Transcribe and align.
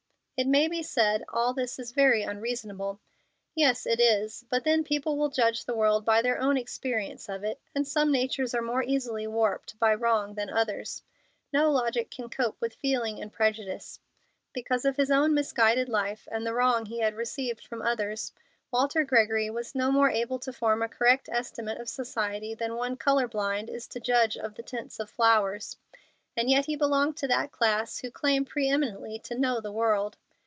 It 0.37 0.47
may 0.47 0.67
be 0.67 0.81
said, 0.81 1.23
all 1.29 1.53
this 1.53 1.77
is 1.77 1.91
very 1.91 2.23
unreasonable. 2.23 2.99
Yes, 3.53 3.85
it 3.85 3.99
is; 3.99 4.43
but 4.49 4.63
then 4.63 4.83
people 4.83 5.15
will 5.15 5.29
judge 5.29 5.65
the 5.65 5.75
world 5.75 6.03
by 6.03 6.23
their 6.23 6.39
own 6.39 6.57
experience 6.57 7.29
of 7.29 7.43
it, 7.43 7.61
and 7.75 7.87
some 7.87 8.11
natures 8.11 8.55
are 8.55 8.61
more 8.63 8.81
easily 8.81 9.27
warped 9.27 9.77
by 9.77 9.93
wrong 9.93 10.33
than 10.33 10.49
others. 10.49 11.03
No 11.53 11.69
logic 11.69 12.09
can 12.09 12.27
cope 12.27 12.59
with 12.59 12.73
feeling 12.73 13.21
and 13.21 13.31
prejudice. 13.31 13.99
Because 14.51 14.83
of 14.83 14.97
his 14.97 15.11
own 15.11 15.35
misguided 15.35 15.87
life 15.87 16.27
and 16.31 16.43
the 16.43 16.55
wrong 16.55 16.87
he 16.87 17.01
had 17.01 17.13
received 17.13 17.63
from 17.67 17.83
others, 17.83 18.31
Walter 18.71 19.03
Gregory 19.03 19.51
was 19.51 19.75
no 19.75 19.91
more 19.91 20.09
able 20.09 20.39
to 20.39 20.51
form 20.51 20.81
a 20.81 20.89
correct 20.89 21.29
estimate 21.29 21.77
of 21.79 21.87
society 21.87 22.55
than 22.55 22.75
one 22.75 22.97
color 22.97 23.27
blind 23.27 23.69
is 23.69 23.85
to 23.89 23.99
judge 23.99 24.37
of 24.37 24.55
the 24.55 24.63
tints 24.63 24.99
of 24.99 25.07
flowers. 25.07 25.77
And 26.35 26.49
yet 26.49 26.65
he 26.65 26.75
belonged 26.75 27.15
to 27.17 27.27
that 27.27 27.51
class 27.51 27.99
who 27.99 28.09
claim 28.09 28.43
pre 28.43 28.67
eminently 28.67 29.19
to 29.19 29.35
know 29.37 29.61
the 29.61 29.71
world. 29.71 30.17